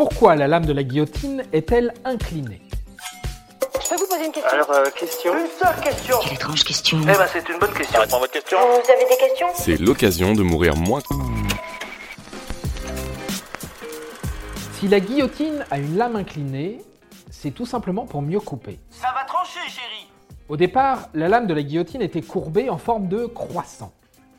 Pourquoi 0.00 0.34
la 0.34 0.48
lame 0.48 0.64
de 0.64 0.72
la 0.72 0.82
guillotine 0.82 1.44
est-elle 1.52 1.92
inclinée 2.06 2.62
Je 3.82 3.86
peux 3.86 3.96
vous 3.96 4.06
poser 4.06 4.24
une 4.24 4.32
question 4.32 4.50
Alors, 4.50 4.70
euh, 4.70 4.86
question 4.98 5.34
Une 5.36 5.46
seule 5.46 5.80
question 5.84 6.16
Quelle 6.22 6.32
étrange 6.32 6.64
question. 6.64 7.00
Eh 7.02 7.04
ben, 7.04 7.26
c'est 7.30 7.46
une 7.50 7.58
bonne 7.58 7.74
question. 7.74 8.00
À 8.00 8.06
votre 8.06 8.30
question. 8.30 8.56
Vous 8.60 8.90
avez 8.90 9.04
des 9.04 9.16
questions 9.18 9.48
C'est 9.56 9.78
l'occasion 9.78 10.32
de 10.32 10.42
mourir 10.42 10.74
moins. 10.74 11.02
Si 14.72 14.88
la 14.88 15.00
guillotine 15.00 15.66
a 15.70 15.76
une 15.76 15.98
lame 15.98 16.16
inclinée, 16.16 16.78
c'est 17.30 17.50
tout 17.50 17.66
simplement 17.66 18.06
pour 18.06 18.22
mieux 18.22 18.40
couper. 18.40 18.80
Ça 18.88 19.08
va 19.14 19.24
trancher, 19.24 19.60
chérie 19.68 20.08
Au 20.48 20.56
départ, 20.56 21.10
la 21.12 21.28
lame 21.28 21.46
de 21.46 21.52
la 21.52 21.62
guillotine 21.62 22.00
était 22.00 22.22
courbée 22.22 22.70
en 22.70 22.78
forme 22.78 23.08
de 23.08 23.26
croissant. 23.26 23.92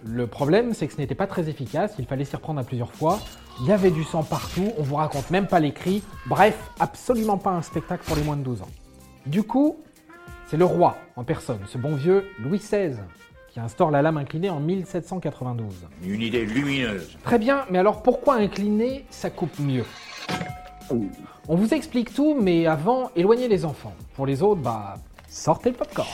Le 0.04 0.26
problème, 0.26 0.74
c'est 0.74 0.88
que 0.88 0.94
ce 0.94 0.98
n'était 0.98 1.16
pas 1.16 1.28
très 1.28 1.48
efficace, 1.48 1.94
il 2.00 2.06
fallait 2.06 2.26
s'y 2.26 2.36
reprendre 2.36 2.60
à 2.60 2.64
plusieurs 2.64 2.92
fois. 2.92 3.20
Il 3.62 3.68
y 3.68 3.72
avait 3.72 3.92
du 3.92 4.04
sang 4.04 4.24
partout, 4.24 4.72
on 4.78 4.84
vous 4.84 4.96
raconte 4.96 5.30
même 5.30 5.48
pas 5.48 5.60
les 5.60 5.74
cris. 5.74 6.04
Bref, 6.26 6.58
absolument 6.80 7.38
pas 7.38 7.52
un 7.52 7.62
spectacle 7.62 8.04
pour 8.06 8.16
les 8.16 8.24
moins 8.24 8.38
de 8.38 8.44
12 8.44 8.64
ans. 8.64 8.70
Du 9.28 9.44
coup, 9.44 9.78
c'est 10.48 10.58
le 10.58 10.66
roi 10.66 10.98
en 11.16 11.24
personne, 11.24 11.60
ce 11.68 11.78
bon 11.78 11.96
vieux 11.96 12.26
Louis 12.40 12.58
XVI, 12.58 12.96
qui 13.50 13.60
instaure 13.60 13.92
la 13.92 14.02
lame 14.02 14.18
inclinée 14.18 14.50
en 14.50 14.60
1792. 14.60 15.88
Une 16.04 16.22
idée 16.22 16.46
lumineuse. 16.46 17.18
Très 17.24 17.38
bien, 17.38 17.66
mais 17.70 17.78
alors 17.78 18.02
pourquoi 18.02 18.36
incliner, 18.36 19.06
ça 19.12 19.30
coupe 19.30 19.60
mieux? 19.60 19.86
On 21.48 21.56
vous 21.56 21.74
explique 21.74 22.14
tout, 22.14 22.36
mais 22.40 22.66
avant, 22.66 23.12
éloignez 23.16 23.48
les 23.48 23.66
enfants. 23.66 23.94
Pour 24.16 24.26
les 24.26 24.42
autres, 24.42 24.62
bah, 24.62 24.96
sortez 25.30 25.70
le 25.70 25.76
popcorn. 25.76 26.10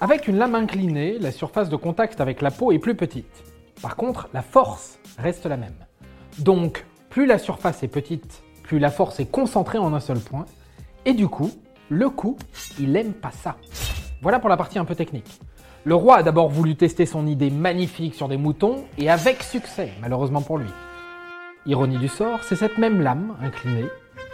Avec 0.00 0.28
une 0.28 0.36
lame 0.36 0.54
inclinée, 0.54 1.18
la 1.18 1.32
surface 1.32 1.68
de 1.68 1.74
contact 1.74 2.20
avec 2.20 2.40
la 2.40 2.52
peau 2.52 2.70
est 2.70 2.78
plus 2.78 2.94
petite. 2.94 3.42
Par 3.82 3.96
contre, 3.96 4.28
la 4.32 4.42
force 4.42 5.00
reste 5.18 5.44
la 5.46 5.56
même. 5.56 5.74
Donc, 6.38 6.86
plus 7.10 7.26
la 7.26 7.36
surface 7.36 7.82
est 7.82 7.88
petite, 7.88 8.44
plus 8.62 8.78
la 8.78 8.92
force 8.92 9.18
est 9.18 9.28
concentrée 9.28 9.78
en 9.78 9.92
un 9.92 9.98
seul 9.98 10.20
point. 10.20 10.46
Et 11.04 11.14
du 11.14 11.26
coup, 11.26 11.50
le 11.88 12.10
coup, 12.10 12.38
il 12.78 12.94
aime 12.96 13.12
pas 13.12 13.32
ça. 13.32 13.56
Voilà 14.22 14.38
pour 14.38 14.48
la 14.48 14.56
partie 14.56 14.78
un 14.78 14.84
peu 14.84 14.94
technique. 14.94 15.40
Le 15.82 15.96
roi 15.96 16.18
a 16.18 16.22
d'abord 16.22 16.48
voulu 16.48 16.76
tester 16.76 17.04
son 17.04 17.26
idée 17.26 17.50
magnifique 17.50 18.14
sur 18.14 18.28
des 18.28 18.36
moutons, 18.36 18.84
et 18.98 19.10
avec 19.10 19.42
succès, 19.42 19.90
malheureusement 20.00 20.42
pour 20.42 20.58
lui. 20.58 20.70
Ironie 21.66 21.98
du 21.98 22.08
sort, 22.08 22.44
c'est 22.44 22.56
cette 22.56 22.78
même 22.78 23.00
lame 23.00 23.36
inclinée 23.42 23.86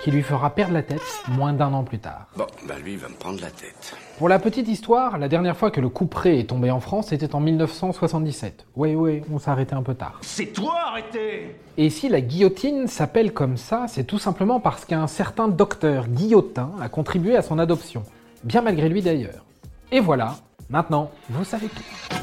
qui 0.02 0.10
lui 0.10 0.22
fera 0.22 0.50
perdre 0.50 0.74
la 0.74 0.82
tête 0.82 1.00
moins 1.28 1.54
d'un 1.54 1.72
an 1.72 1.84
plus 1.84 2.00
tard. 2.00 2.26
Bah 2.66 2.76
lui, 2.82 2.92
il 2.92 2.98
va 2.98 3.08
me 3.08 3.14
prendre 3.14 3.40
la 3.40 3.50
tête. 3.50 3.94
Pour 4.18 4.28
la 4.28 4.38
petite 4.38 4.68
histoire, 4.68 5.18
la 5.18 5.28
dernière 5.28 5.56
fois 5.56 5.70
que 5.70 5.80
le 5.80 5.88
couperet 5.88 6.38
est 6.38 6.48
tombé 6.48 6.70
en 6.70 6.80
France, 6.80 7.08
c'était 7.08 7.34
en 7.34 7.40
1977. 7.40 8.66
Ouais, 8.76 8.94
ouais, 8.94 9.22
on 9.32 9.38
s'est 9.38 9.50
arrêté 9.50 9.74
un 9.74 9.82
peu 9.82 9.94
tard. 9.94 10.18
C'est 10.22 10.46
toi, 10.46 10.74
arrêtez 10.86 11.56
Et 11.76 11.90
si 11.90 12.08
la 12.08 12.20
guillotine 12.20 12.86
s'appelle 12.86 13.32
comme 13.32 13.56
ça, 13.56 13.86
c'est 13.88 14.04
tout 14.04 14.18
simplement 14.18 14.60
parce 14.60 14.84
qu'un 14.84 15.06
certain 15.06 15.48
docteur 15.48 16.08
Guillotin 16.08 16.70
a 16.80 16.88
contribué 16.88 17.36
à 17.36 17.42
son 17.42 17.58
adoption. 17.58 18.02
Bien 18.44 18.62
malgré 18.62 18.88
lui 18.88 19.02
d'ailleurs. 19.02 19.44
Et 19.92 20.00
voilà, 20.00 20.36
maintenant, 20.70 21.10
vous 21.28 21.44
savez 21.44 21.68
tout. 21.68 22.16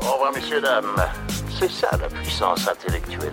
Au 0.00 0.12
revoir, 0.12 0.32
messieurs, 0.34 0.60
dames. 0.60 0.84
C'est 1.50 1.70
ça, 1.70 1.88
la 2.00 2.08
puissance 2.08 2.68
intellectuelle. 2.68 3.32